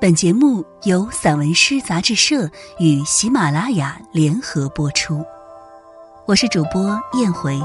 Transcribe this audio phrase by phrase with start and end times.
[0.00, 5.22] 本节目由散文诗杂志社与喜马拉雅联合播出，
[6.26, 7.60] 我是主播燕回。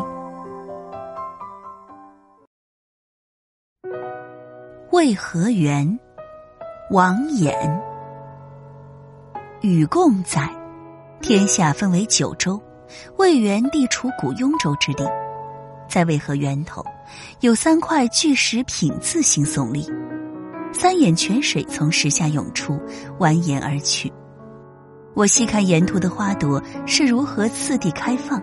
[4.91, 5.97] 渭河源，
[6.91, 7.55] 王衍。
[9.61, 10.53] 禹贡载，
[11.21, 12.61] 天下分为九州，
[13.15, 15.09] 渭源地处古雍州之地，
[15.87, 16.85] 在渭河源头，
[17.39, 19.89] 有三块巨石品字形耸立。
[20.77, 22.77] 三眼泉水从石下涌出，
[23.19, 24.11] 蜿蜒而去。
[25.13, 28.41] 我细看沿途的花朵是如何次第开放，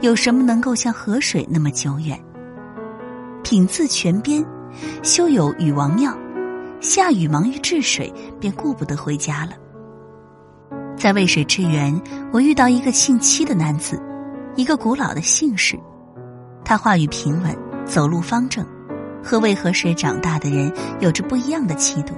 [0.00, 2.18] 有什么能够像河水那么久远？
[3.42, 4.44] 品自泉边，
[5.02, 6.16] 修有禹王庙。
[6.80, 9.52] 下雨忙于治水，便顾不得回家了。
[10.96, 12.00] 在渭水之源，
[12.32, 14.00] 我遇到一个姓戚的男子，
[14.54, 15.76] 一个古老的姓氏。
[16.64, 18.64] 他话语平稳，走路方正。
[19.26, 22.14] 和渭河水长大的人有着不一样的气度。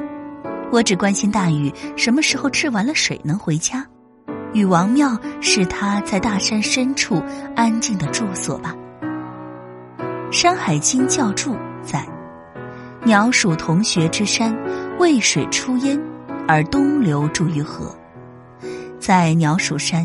[0.71, 3.85] 我只关心大禹什么时候治完了水能回家。
[4.53, 7.23] 禹王庙是他在大山深处
[7.57, 8.75] 安静的住所吧。
[10.33, 12.07] 《山海经》教注载：
[13.05, 14.55] 鸟鼠同穴之山，
[14.99, 15.99] 渭水出焉，
[16.47, 17.95] 而东流注于河。
[18.99, 20.05] 在鸟鼠山，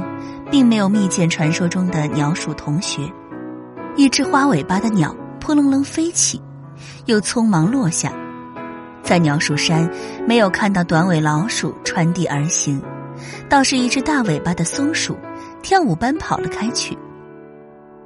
[0.49, 3.01] 并没有密见传说中的鸟鼠同穴。
[3.97, 6.41] 一只花尾巴的鸟扑棱棱飞起。
[7.05, 8.13] 又匆忙落下，
[9.03, 9.89] 在鸟鼠山
[10.27, 12.81] 没有看到短尾老鼠穿地而行，
[13.49, 15.17] 倒是一只大尾巴的松鼠
[15.61, 16.97] 跳舞般跑了开去。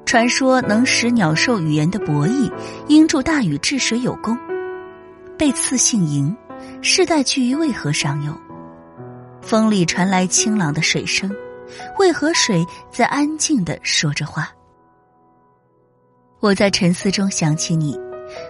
[0.05, 2.51] 传说能识鸟兽语言的伯弈，
[2.87, 4.37] 应助大禹治水有功，
[5.37, 6.33] 被赐姓嬴，
[6.81, 8.33] 世代居于渭河上游。
[9.41, 11.29] 风里传来清朗的水声，
[11.99, 14.49] 渭河水在安静的说着话。
[16.39, 17.99] 我在沉思中想起你。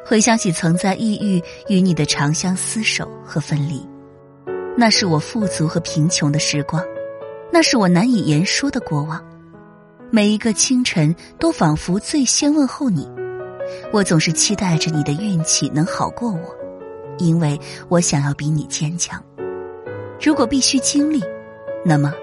[0.05, 3.85] 回想起曾在异域与你的长相厮守和分离，
[4.77, 6.83] 那是我富足和贫穷的时光，
[7.51, 9.23] 那是我难以言说的过往。
[10.09, 13.09] 每一个清晨都仿佛最先问候你，
[13.91, 16.55] 我总是期待着你的运气能好过我，
[17.17, 17.59] 因为
[17.89, 19.21] 我想要比你坚强。
[20.21, 21.21] 如果必须经历，
[21.83, 22.13] 那么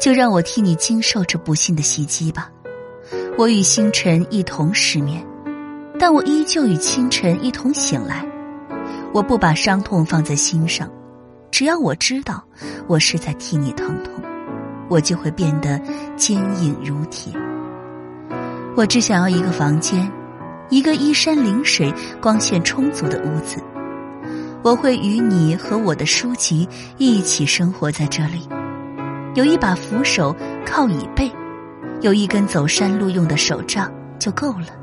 [0.00, 2.50] 就让我替你经受这不幸的袭击吧。
[3.36, 5.26] 我与星辰一同失眠。
[6.02, 8.26] 但我依旧与清晨一同醒来，
[9.14, 10.90] 我不把伤痛放在心上，
[11.52, 12.42] 只要我知道
[12.88, 14.12] 我是在替你疼痛，
[14.88, 15.80] 我就会变得
[16.16, 17.32] 坚硬如铁。
[18.74, 20.10] 我只想要一个房间，
[20.70, 23.62] 一个依山临水、光线充足的屋子。
[24.64, 28.48] 我会与你和我的书籍一起生活在这里，
[29.36, 30.34] 有一把扶手
[30.66, 31.30] 靠椅背，
[32.00, 33.88] 有一根走山路用的手杖
[34.18, 34.81] 就够了。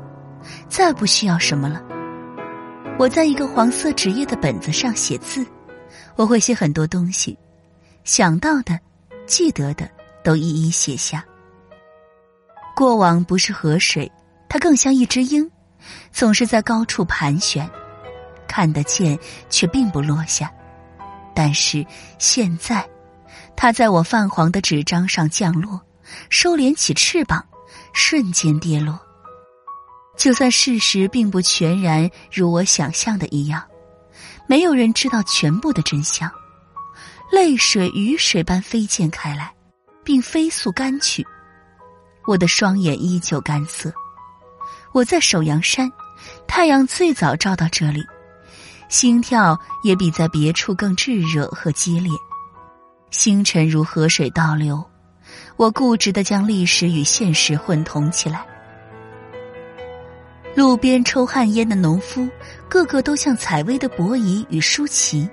[0.68, 1.82] 再不需要什么了。
[2.98, 5.46] 我在一个黄色纸页的本子上写字，
[6.16, 7.38] 我会写很多东西，
[8.04, 8.78] 想到的、
[9.26, 9.88] 记得的
[10.22, 11.24] 都一一写下。
[12.76, 14.10] 过往不是河水，
[14.48, 15.50] 它更像一只鹰，
[16.12, 17.68] 总是在高处盘旋，
[18.46, 19.18] 看得见
[19.48, 20.50] 却并不落下。
[21.34, 21.84] 但是
[22.18, 22.86] 现在，
[23.56, 25.80] 它在我泛黄的纸张上降落，
[26.28, 27.42] 收敛起翅膀，
[27.94, 28.98] 瞬间跌落。
[30.20, 33.64] 就算事实并不全然如我想象的一样，
[34.46, 36.30] 没有人知道全部的真相。
[37.32, 39.50] 泪水雨水般飞溅开来，
[40.04, 41.26] 并飞速干去。
[42.26, 43.90] 我的双眼依旧干涩。
[44.92, 45.90] 我在首阳山，
[46.46, 48.04] 太阳最早照到这里，
[48.90, 52.12] 心跳也比在别处更炙热和激烈。
[53.10, 54.84] 星辰如河水倒流，
[55.56, 58.44] 我固执的将历史与现实混同起来。
[60.54, 62.28] 路边抽旱烟的农夫，
[62.68, 65.28] 个个都像采薇的伯夷与舒淇。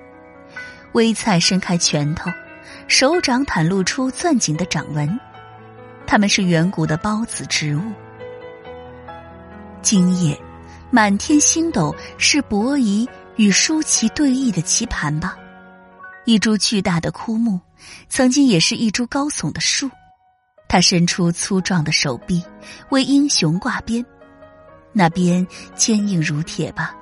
[0.92, 2.30] 微菜伸开拳头，
[2.86, 5.18] 手掌袒露出攥紧的掌纹。
[6.06, 7.82] 他们是远古的孢子植物。
[9.82, 10.38] 今夜，
[10.90, 13.06] 满天星斗是伯夷
[13.36, 15.36] 与舒淇对弈的棋盘吧？
[16.24, 17.60] 一株巨大的枯木，
[18.08, 19.90] 曾经也是一株高耸的树。
[20.68, 22.42] 它伸出粗壮的手臂，
[22.90, 24.04] 为英雄挂鞭。
[24.92, 26.94] 那边坚硬如铁吧，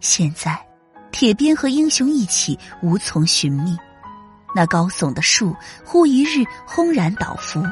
[0.00, 0.58] 现在
[1.10, 3.76] 铁鞭和英雄一起无从寻觅。
[4.54, 5.54] 那高耸的树，
[5.84, 7.62] 忽一日轰然倒伏，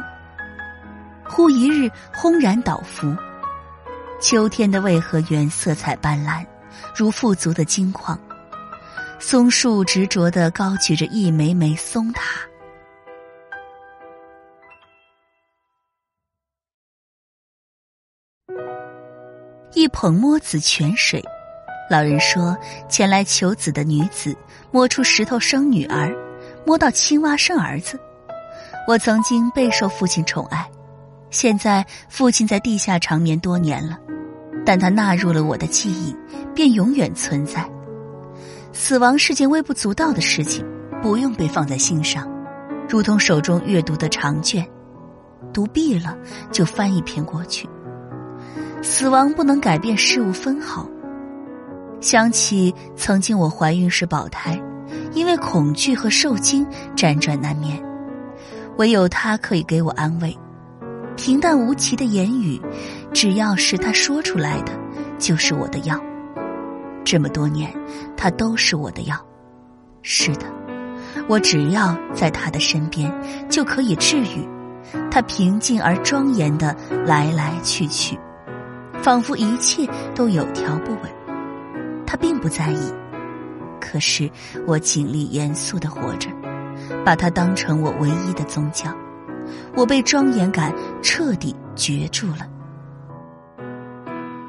[1.29, 3.15] 忽一日轰然倒伏。
[4.21, 6.45] 秋天的渭河源色彩斑斓，
[6.95, 8.19] 如富足的金矿。
[9.19, 12.41] 松树执着的高举着一枚枚松塔。
[19.81, 21.25] 一捧摸子泉水，
[21.89, 22.55] 老人说，
[22.87, 24.37] 前来求子的女子
[24.71, 26.15] 摸出石头生女儿，
[26.67, 27.99] 摸到青蛙生儿子。
[28.87, 30.71] 我曾经备受父亲宠爱，
[31.31, 33.99] 现在父亲在地下长眠多年了，
[34.67, 36.15] 但他纳入了我的记忆，
[36.55, 37.67] 便永远存在。
[38.75, 40.63] 死亡是件微不足道的事情，
[41.01, 42.31] 不用被放在心上，
[42.87, 44.63] 如同手中阅读的长卷，
[45.55, 46.15] 读毕了
[46.53, 47.67] 就翻一篇过去。
[48.83, 50.89] 死亡不能改变事物分毫。
[52.01, 54.61] 想起曾经我怀孕时保胎，
[55.13, 56.67] 因为恐惧和受惊
[56.97, 57.79] 辗转难眠，
[58.79, 60.37] 唯有他可以给我安慰。
[61.17, 62.59] 平淡无奇的言语，
[63.13, 64.73] 只要是他说出来的，
[65.19, 66.01] 就是我的药。
[67.05, 67.71] 这么多年，
[68.17, 69.17] 他都是我的药。
[70.01, 70.47] 是的，
[71.29, 73.13] 我只要在他的身边，
[73.51, 74.49] 就可以治愈。
[75.11, 76.75] 他平静而庄严的
[77.05, 78.19] 来来去去。
[79.03, 81.03] 仿佛一切都有条不紊，
[82.07, 82.93] 他并不在意。
[83.81, 84.31] 可是
[84.67, 86.29] 我尽力严肃的活着，
[87.05, 88.95] 把它当成我唯一的宗教。
[89.75, 92.47] 我被庄严感彻底攫住了。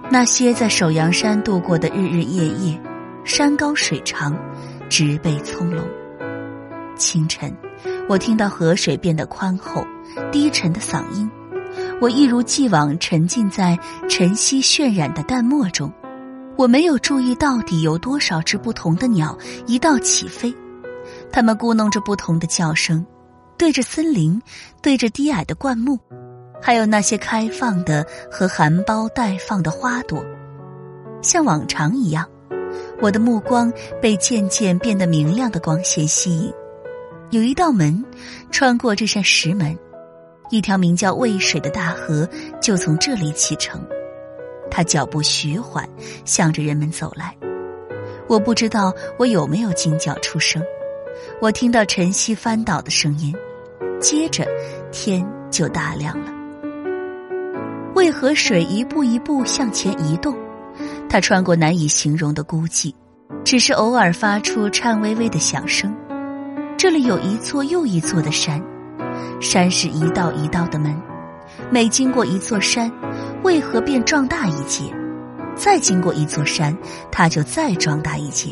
[0.10, 2.80] 那些在首阳山度过的日日夜夜，
[3.24, 4.38] 山高水长，
[4.90, 5.82] 植被葱茏。
[6.98, 7.56] 清晨，
[8.10, 9.88] 我听到河水变得宽厚，
[10.32, 11.32] 低沉的嗓音。
[12.02, 13.78] 我一如既往沉浸在
[14.10, 15.94] 晨曦渲染的淡漠中，
[16.58, 19.38] 我没有注意到底有多少只不同的鸟
[19.68, 20.52] 一道起飞，
[21.32, 23.06] 它们咕哝着不同的叫声，
[23.56, 24.42] 对着森林，
[24.82, 26.00] 对着低矮的灌木，
[26.60, 30.26] 还有那些开放的和含苞待放的花朵。
[31.22, 32.28] 像往常一样，
[33.00, 33.72] 我的目光
[34.02, 36.52] 被渐渐变得明亮的光线吸引，
[37.30, 38.04] 有一道门，
[38.50, 39.78] 穿过这扇石门。
[40.52, 42.28] 一条名叫渭水的大河
[42.62, 43.82] 就从这里启程，
[44.70, 45.88] 他脚步徐缓，
[46.26, 47.36] 向着人们走来。
[48.28, 50.62] 我不知道我有没有惊叫出声，
[51.42, 53.34] 我听到晨曦翻倒的声音，
[54.02, 54.46] 接着
[54.92, 56.32] 天就大亮了。
[57.96, 60.36] 渭河水一步一步向前移动，
[61.10, 62.94] 它穿过难以形容的孤寂，
[63.46, 65.96] 只是偶尔发出颤巍巍的响声。
[66.78, 68.62] 这里有一座又一座的山。
[69.40, 70.96] 山是一道一道的门，
[71.70, 72.92] 每经过一座山，
[73.44, 74.84] 为何便壮大一截？
[75.56, 76.76] 再经过一座山，
[77.12, 78.50] 它就再壮大一截。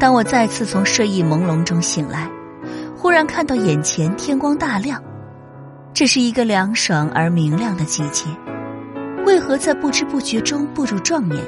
[0.00, 2.28] 当我再次从睡意朦胧中醒来，
[2.96, 5.02] 忽然看到眼前天光大亮，
[5.94, 8.26] 这是一个凉爽而明亮的季节。
[9.24, 11.40] 为何在不知不觉中步入壮年，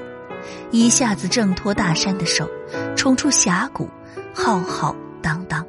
[0.70, 2.48] 一下子挣脱大山的手，
[2.96, 3.88] 冲出峡谷，
[4.32, 5.66] 浩浩荡荡？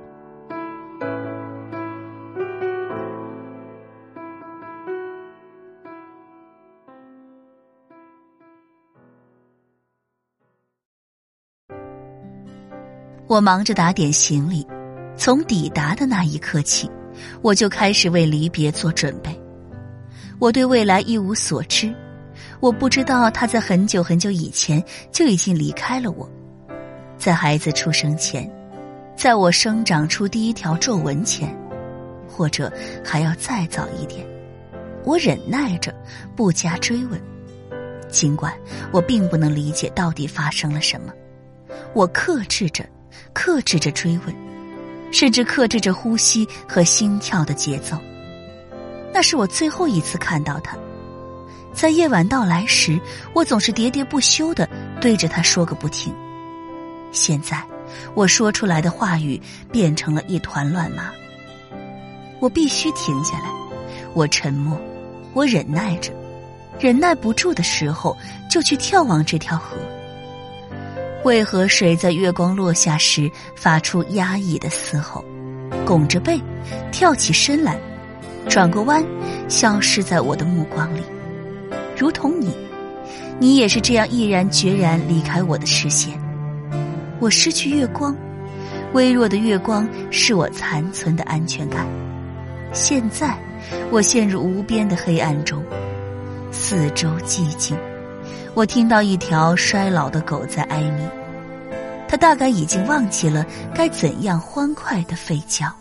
[13.27, 14.65] 我忙着打点行李，
[15.17, 16.89] 从抵达的那一刻起，
[17.41, 19.35] 我就开始为离别做准备。
[20.37, 21.91] 我对未来一无所知，
[22.59, 26.29] 我不知道他在很久很久以前就已经离开了我，
[27.17, 28.47] 在孩子出生前，
[29.15, 31.51] 在我生长出第一条皱纹前，
[32.27, 32.71] 或者
[33.03, 34.23] 还要再早一点。
[35.03, 35.91] 我忍耐着，
[36.35, 37.19] 不加追问，
[38.07, 38.53] 尽管
[38.91, 41.11] 我并不能理解到底发生了什么，
[41.95, 42.85] 我克制着。
[43.33, 44.35] 克制着追问，
[45.11, 47.97] 甚至克制着呼吸和心跳的节奏。
[49.13, 50.77] 那是我最后一次看到他，
[51.73, 52.99] 在夜晚到来时，
[53.33, 56.13] 我总是喋喋不休的对着他说个不停。
[57.11, 57.63] 现在，
[58.13, 61.11] 我说出来的话语变成了一团乱麻。
[62.41, 63.45] 我必须停下来，
[64.13, 64.77] 我沉默，
[65.33, 66.11] 我忍耐着，
[66.77, 68.17] 忍耐不住的时候，
[68.49, 69.77] 就去眺望这条河。
[71.25, 75.25] 为何水在月光落下时发出压抑的嘶吼，
[75.83, 76.39] 拱着背，
[76.91, 77.79] 跳起身来，
[78.47, 79.03] 转过弯，
[79.49, 81.01] 消失在我的目光里，
[81.97, 82.55] 如同你，
[83.39, 86.13] 你也是这样毅然决然离开我的视线。
[87.19, 88.15] 我失去月光，
[88.93, 91.87] 微弱的月光是我残存的安全感。
[92.71, 93.35] 现在，
[93.89, 95.63] 我陷入无边的黑暗中，
[96.51, 97.75] 四周寂静。
[98.53, 101.09] 我听到一条衰老的狗在哀鸣，
[102.07, 105.73] 它大概已经忘记了该怎样欢快的吠叫。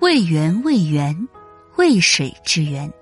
[0.00, 1.28] 渭源，渭源，
[1.76, 2.92] 渭水之源。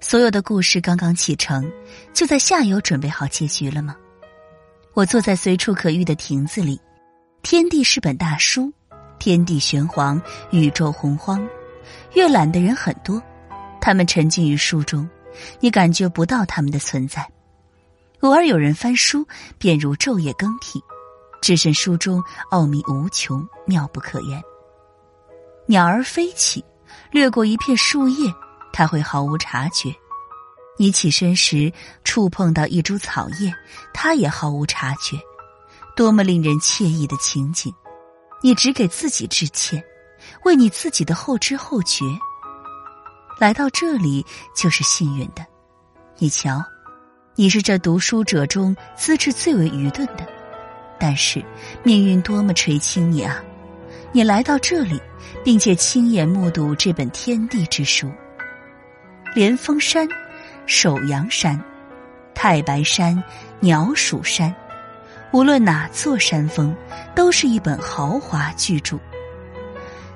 [0.00, 1.70] 所有的故事刚刚启程，
[2.12, 3.94] 就在下游准备好结局了吗？
[4.92, 6.80] 我坐在随处可遇的亭子里，
[7.42, 8.72] 天地是本大书，
[9.20, 10.20] 天地玄黄，
[10.50, 11.46] 宇宙洪荒。
[12.14, 13.22] 阅览的人很多，
[13.80, 15.08] 他们沉浸于书中，
[15.60, 17.26] 你感觉不到他们的存在。
[18.20, 19.26] 偶尔有人翻书，
[19.58, 20.82] 便如昼夜更替，
[21.40, 24.42] 置身书中奥秘无穷，妙不可言。
[25.66, 26.64] 鸟儿飞起，
[27.10, 28.30] 掠过一片树叶，
[28.72, 29.94] 它会毫无察觉。
[30.76, 31.72] 你起身时
[32.04, 33.54] 触碰到一株草叶，
[33.94, 35.16] 它也毫无察觉。
[35.94, 37.72] 多么令人惬意的情景！
[38.42, 39.82] 你只给自己致歉，
[40.44, 42.04] 为你自己的后知后觉。
[43.38, 44.24] 来到这里
[44.54, 45.44] 就是幸运的。
[46.18, 46.62] 你瞧，
[47.34, 50.26] 你是这读书者中资质最为愚钝的，
[50.98, 51.42] 但是
[51.82, 53.42] 命运多么垂青你啊！
[54.12, 55.00] 你来到这里，
[55.42, 58.10] 并且亲眼目睹这本天地之书。
[59.34, 60.06] 连峰山、
[60.66, 61.58] 首阳山、
[62.34, 63.22] 太白山、
[63.60, 64.54] 鸟鼠山。
[65.32, 66.76] 无论哪座山峰，
[67.14, 68.98] 都是一本豪华巨著。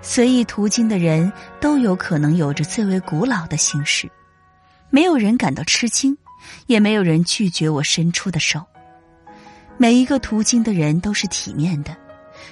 [0.07, 4.07] 随意途经的人都有可能有着最为古老的心事，
[4.91, 6.15] 没有人感到吃惊，
[6.67, 8.63] 也没有人拒绝我伸出的手。
[9.79, 11.97] 每一个途经的人都是体面的，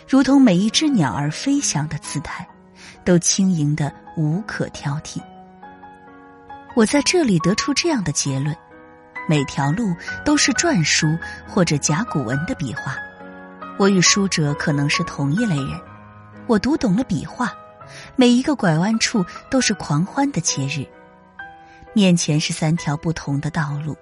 [0.08, 2.48] 如同每一只鸟儿飞翔的姿态，
[3.04, 5.20] 都轻盈的无可挑剔。
[6.74, 8.56] 我在这里得出这样的结论。
[9.28, 9.94] 每条路
[10.24, 11.06] 都是篆书
[11.46, 12.96] 或者甲骨文的笔画，
[13.78, 15.91] 我与书者可能是同一类人。
[16.48, 17.52] 我读懂了笔画，
[18.16, 20.86] 每一个拐弯处都是狂欢的节日。
[21.94, 23.96] 面前是三条不同的道路，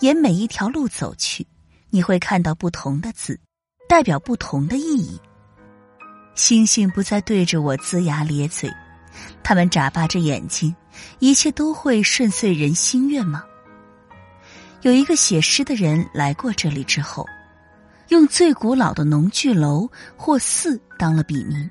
[0.00, 1.46] 沿每一条路走去，
[1.90, 3.38] 你会看到不同的字，
[3.88, 5.20] 代表不同的意义。
[6.34, 8.70] 星星不再对着我龇牙咧嘴，
[9.42, 10.74] 他们眨巴着眼睛，
[11.20, 13.44] 一切都会顺遂人心愿吗？
[14.82, 17.26] 有一个写诗的人来过这里之后，
[18.08, 21.68] 用最古老的农具楼或寺当了笔名。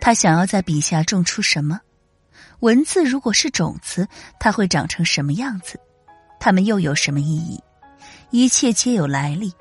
[0.00, 1.80] 他想要在笔下种出什么？
[2.60, 4.08] 文字如果是种子，
[4.38, 5.78] 它会长成什么样子？
[6.38, 7.62] 它们又有什么意义？
[8.30, 9.52] 一切皆有来历，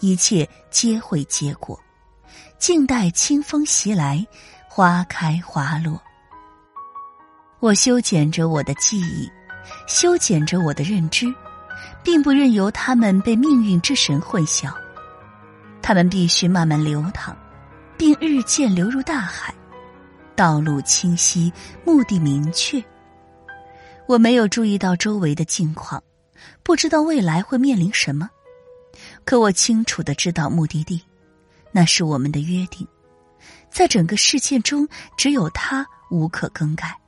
[0.00, 1.78] 一切皆会结果。
[2.58, 4.26] 静待清风袭来，
[4.68, 6.00] 花开花落。
[7.60, 9.30] 我修剪着我的记忆，
[9.86, 11.26] 修剪着我的认知。
[12.02, 14.72] 并不任由他们被命运之神混淆，
[15.82, 17.36] 他们必须慢慢流淌，
[17.96, 19.54] 并日渐流入大海。
[20.36, 21.52] 道路清晰，
[21.84, 22.82] 目的明确。
[24.06, 26.02] 我没有注意到周围的境况，
[26.62, 28.28] 不知道未来会面临什么，
[29.24, 31.02] 可我清楚的知道目的地，
[31.72, 32.86] 那是我们的约定，
[33.70, 36.98] 在整个世界中只有它无可更改，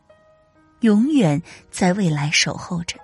[0.81, 2.99] 永远在未来守候着。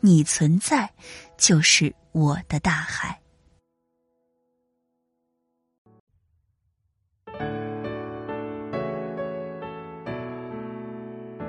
[0.00, 0.90] 你存在，
[1.36, 3.20] 就是我的大海。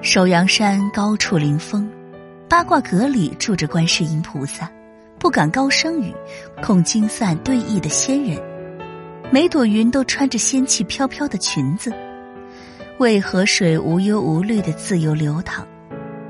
[0.10, 1.86] 首阳山高处临风，
[2.48, 4.72] 八卦阁里住着观世音菩萨，
[5.20, 6.16] 不敢高声语，
[6.64, 8.42] 恐惊散对弈的仙人。
[9.34, 11.92] 每朵云都穿着仙气飘飘的裙子，
[13.00, 15.68] 为河水无忧无虑的自由流淌，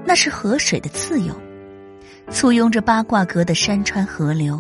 [0.04, 1.32] 那是河水的自由。
[2.32, 4.60] 簇拥着八卦阁的山川河流，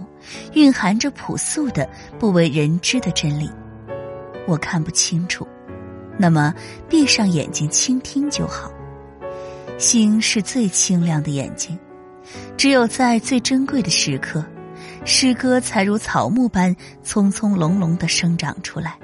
[0.53, 3.50] 蕴含着朴素的、不为人知的真理。
[4.45, 5.47] 我看不清楚，
[6.19, 6.53] 那么
[6.88, 8.71] 闭上眼睛倾听就好。
[9.77, 11.77] 心是最清亮的眼睛，
[12.57, 14.43] 只有在最珍贵的时刻，
[15.05, 18.98] 诗歌才如草木般葱葱茏茏的生长出来。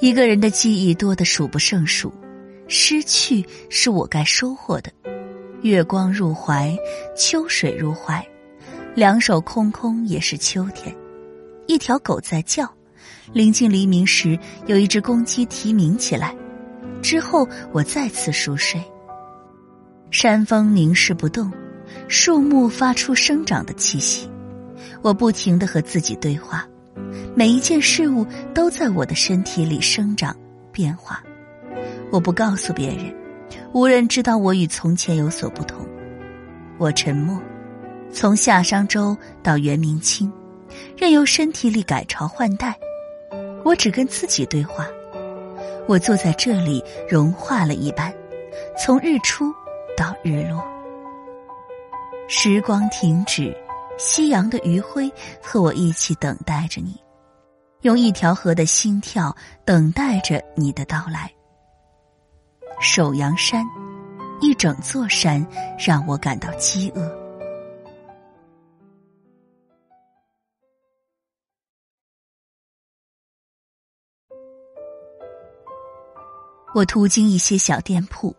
[0.00, 2.12] 一个人的记忆多得数不胜数，
[2.68, 4.92] 失去是我该收获的。
[5.62, 6.76] 月光入怀，
[7.16, 8.24] 秋水入怀，
[8.94, 10.94] 两手空空也是秋天。
[11.68, 12.66] 一条狗在叫，
[13.34, 16.34] 临近黎明时，有一只公鸡啼鸣起来。
[17.02, 18.82] 之后我再次熟睡。
[20.10, 21.52] 山峰凝视不动，
[22.08, 24.28] 树木发出生长的气息。
[25.02, 26.66] 我不停的和自己对话。
[27.34, 30.34] 每一件事物都在我的身体里生长
[30.72, 31.22] 变化，
[32.10, 33.14] 我不告诉别人，
[33.74, 35.86] 无人知道我与从前有所不同。
[36.78, 37.38] 我沉默，
[38.10, 40.32] 从夏商周到元明清，
[40.96, 42.78] 任由身体里改朝换代。
[43.64, 44.86] 我只跟自己对话。
[45.86, 48.14] 我坐在这里融化了一般，
[48.78, 49.52] 从日出
[49.96, 50.62] 到日落，
[52.28, 53.56] 时光停止，
[53.96, 55.10] 夕阳的余晖
[55.42, 56.94] 和我一起等待着你。
[57.82, 61.32] 用一条河的心跳等待着你的到来。
[62.80, 63.64] 首阳山，
[64.40, 65.44] 一整座山
[65.78, 67.27] 让我感到饥饿。
[76.74, 78.36] 我途经一些小店铺，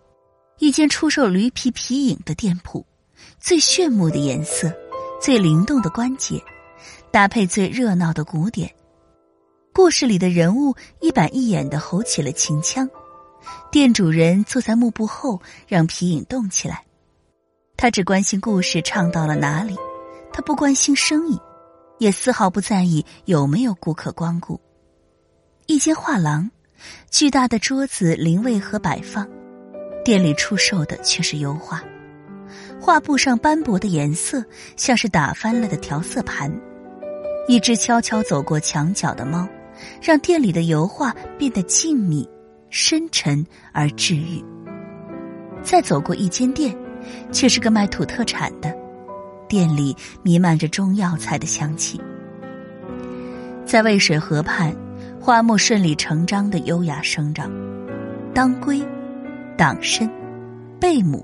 [0.60, 2.86] 一间出售驴皮皮影的店铺，
[3.40, 4.72] 最炫目的颜色，
[5.20, 6.42] 最灵动的关节，
[7.12, 8.72] 搭配最热闹的鼓点，
[9.74, 12.88] 故事里的人物一板一眼的吼起了秦腔，
[13.72, 16.86] 店主人坐在幕布后，让皮影动起来，
[17.76, 19.76] 他只关心故事唱到了哪里，
[20.32, 21.40] 他不关心生意，
[21.98, 24.62] 也丝毫不在意有没有顾客光顾。
[25.66, 26.50] 一间画廊。
[27.10, 29.28] 巨大的桌子临位和摆放，
[30.04, 31.84] 店里出售的却是油画。
[32.80, 34.44] 画布上斑驳的颜色
[34.76, 36.52] 像是打翻了的调色盘。
[37.48, 39.48] 一只悄悄走过墙角的猫，
[40.02, 42.28] 让店里的油画变得静谧、
[42.70, 44.44] 深沉而治愈。
[45.62, 46.76] 再走过一间店，
[47.32, 48.74] 却是个卖土特产的，
[49.48, 52.00] 店里弥漫着中药材的香气。
[53.66, 54.76] 在渭水河畔。
[55.30, 57.52] 花木顺理成章的优雅生长，
[58.34, 58.84] 当归、
[59.56, 60.10] 党参、
[60.82, 61.24] 贝母、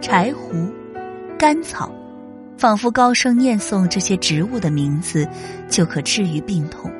[0.00, 0.68] 柴胡、
[1.38, 1.88] 甘草，
[2.58, 5.28] 仿佛高声念诵这些植物的名字，
[5.68, 6.90] 就可治愈病痛。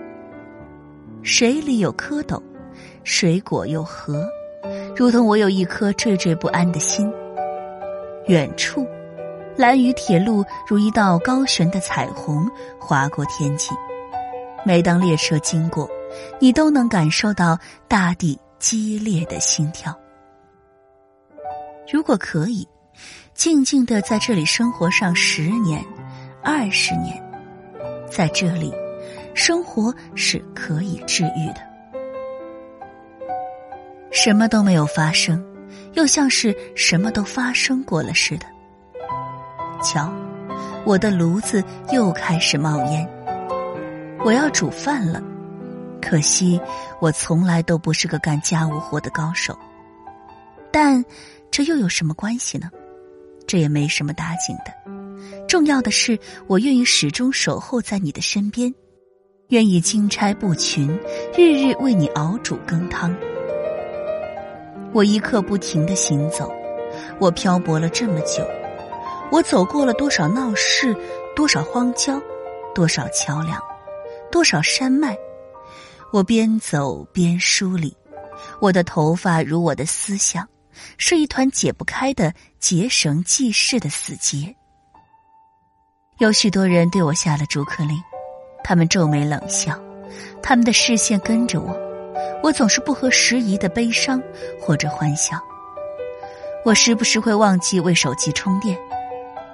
[1.25, 2.41] 水里有蝌蚪，
[3.03, 4.25] 水果有核，
[4.95, 7.13] 如同我有一颗惴惴不安的心。
[8.29, 8.87] 远处，
[9.57, 13.71] 蓝屿铁路如一道高悬的彩虹划过天际。
[14.65, 15.91] 每当列车经过。
[16.39, 19.97] 你都能感受到大地激烈的心跳。
[21.93, 22.67] 如果可以，
[23.35, 25.85] 静静的在这里生活上十年、
[26.43, 27.23] 二十年，
[28.11, 28.73] 在这里，
[29.35, 31.61] 生活是可以治愈的。
[34.11, 35.45] 什么都没有发生，
[35.95, 38.47] 又像是什么都发生过了似的。
[39.83, 40.11] 瞧，
[40.87, 43.07] 我的炉子又开始冒烟，
[44.25, 45.21] 我要煮饭了。
[46.05, 46.61] 可惜，
[47.01, 49.59] 我从来都不是个干家务活的高手。
[50.71, 51.03] 但
[51.51, 52.71] 这又有什么关系呢？
[53.47, 54.75] 这也没什么打紧的。
[55.49, 58.73] 重要的是，我愿意始终守候在你的身边，
[59.49, 60.89] 愿意金钗不群，
[61.37, 63.15] 日日为你熬煮羹汤。
[64.93, 66.53] 我一刻不停的行走，
[67.19, 68.47] 我漂泊了这么久，
[69.31, 70.95] 我走过了多少闹市，
[71.35, 72.21] 多少荒郊，
[72.75, 73.59] 多少桥梁，
[74.31, 75.17] 多少山脉。
[76.15, 77.93] 我边走边梳理，
[78.61, 80.49] 我的头发如我的思想，
[80.97, 84.55] 是一团解不开的结绳记事的死结。
[86.19, 88.01] 有许多人对我下了逐客令，
[88.63, 89.77] 他们皱眉冷笑，
[90.41, 91.77] 他们的视线跟着我，
[92.45, 94.23] 我总是不合时宜的悲伤
[94.61, 95.37] 或者欢笑。
[96.65, 98.79] 我时不时会忘记为手机充电，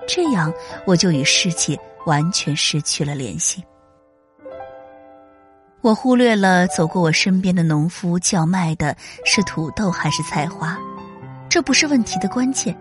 [0.07, 0.53] 这样
[0.87, 3.65] 我就与世界完全失去了联系。
[5.83, 10.79] 我忽略了走过我身边的农夫叫卖的是土豆还是菜花，
[11.49, 12.77] 这不是问题的关键。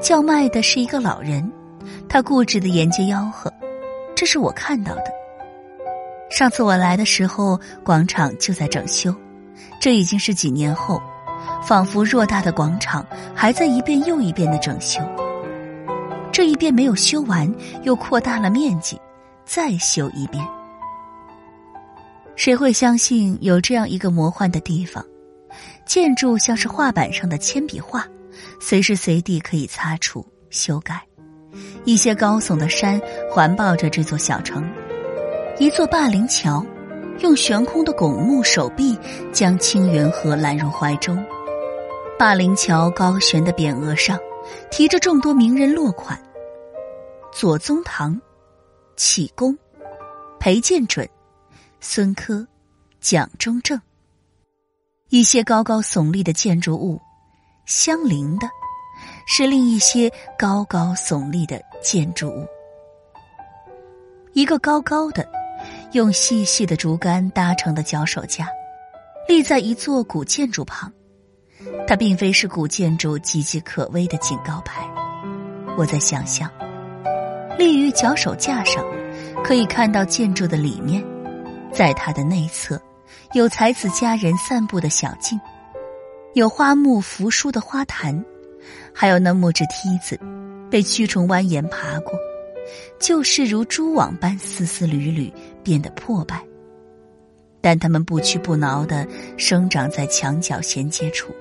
[0.00, 1.46] 叫卖的是一个老人，
[2.08, 3.52] 他固执的沿街吆喝，
[4.14, 5.04] 这是我看到的。
[6.30, 9.14] 上次我来的时候，广场就在整修，
[9.78, 11.02] 这已经是几年后，
[11.62, 15.00] 仿佛偌大的广场还在一遍又一遍的整修。
[16.32, 18.98] 这一遍没有修完，又扩大了面积，
[19.44, 20.42] 再修一遍。
[22.36, 25.04] 谁会相信有这样一个魔幻的地方？
[25.86, 28.06] 建筑像是画板上的铅笔画，
[28.60, 31.00] 随时随地可以擦除修改。
[31.84, 34.68] 一些高耸的山环抱着这座小城，
[35.58, 36.64] 一座霸陵桥，
[37.20, 38.98] 用悬空的拱木手臂
[39.32, 41.24] 将清源河揽入怀中。
[42.18, 44.18] 霸陵桥高悬的匾额上，
[44.70, 46.18] 提着众多名人落款：
[47.32, 48.20] 左宗棠、
[48.96, 49.56] 启功、
[50.40, 51.08] 裴建准。
[51.86, 52.44] 孙科、
[52.98, 53.78] 蒋中正，
[55.10, 56.98] 一些高高耸立的建筑物，
[57.66, 58.48] 相邻的，
[59.26, 62.46] 是另一些高高耸立的建筑物。
[64.32, 65.28] 一个高高的，
[65.92, 68.48] 用细细的竹竿搭成的脚手架，
[69.28, 70.90] 立在一座古建筑旁。
[71.86, 74.88] 它并非是古建筑岌岌可危的警告牌。
[75.76, 76.50] 我在想象，
[77.58, 78.82] 立于脚手架上，
[79.44, 81.04] 可以看到建筑的里面。
[81.74, 82.80] 在它的内侧，
[83.32, 85.38] 有才子佳人散步的小径，
[86.34, 88.24] 有花木扶疏的花坛，
[88.94, 90.18] 还有那木质梯子，
[90.70, 92.12] 被蛆虫蜿蜒爬过，
[93.00, 95.32] 就是如蛛网般丝丝缕缕，
[95.64, 96.40] 变得破败。
[97.60, 99.06] 但它们不屈不挠的
[99.36, 101.32] 生长在墙角衔接处，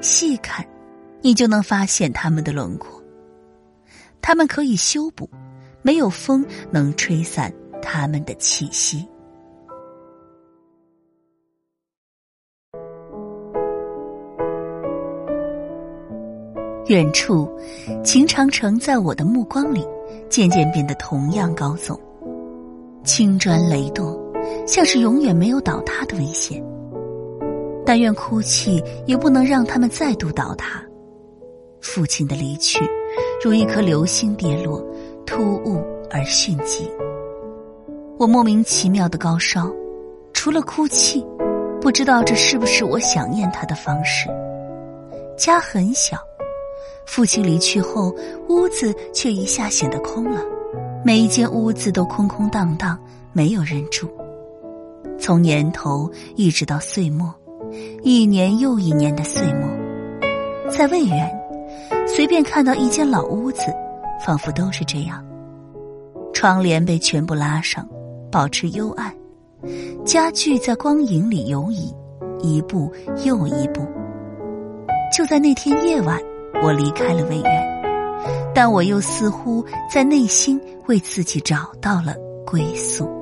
[0.00, 0.66] 细看，
[1.20, 3.00] 你就能发现它们的轮廓。
[4.20, 5.30] 它们可以修补，
[5.82, 9.06] 没有风能吹散它们的气息。
[16.86, 17.50] 远处，
[18.04, 19.84] 秦长城在我的目光里
[20.28, 21.98] 渐渐变得同样高耸，
[23.02, 24.16] 青砖雷垛，
[24.68, 26.62] 像是永远没有倒塌的危险。
[27.84, 30.80] 但愿哭泣也不能让他们再度倒塌。
[31.80, 32.78] 父亲的离去，
[33.44, 34.80] 如一颗流星跌落，
[35.26, 36.88] 突兀而迅疾。
[38.16, 39.68] 我莫名其妙的高烧，
[40.32, 41.26] 除了哭泣，
[41.80, 44.28] 不知道这是不是我想念他的方式。
[45.36, 46.16] 家很小，
[47.06, 48.14] 父亲离去后，
[48.48, 50.42] 屋子却一下显得空了，
[51.04, 52.98] 每一间屋子都空空荡荡，
[53.32, 54.10] 没有人住。
[55.18, 57.32] 从年头一直到岁末，
[58.02, 59.68] 一年又一年的岁末，
[60.68, 61.30] 在魏源，
[62.06, 63.62] 随便看到一间老屋子，
[64.24, 65.24] 仿佛都是这样。
[66.34, 67.88] 窗帘被全部拉上，
[68.30, 69.14] 保持幽暗，
[70.04, 71.94] 家具在光影里游移，
[72.40, 72.92] 一步
[73.24, 73.80] 又一步。
[75.16, 76.20] 就在那天夜晚，
[76.62, 77.82] 我离开了魏源，
[78.54, 82.14] 但我又似乎在内心为自己找到了
[82.44, 83.15] 归宿。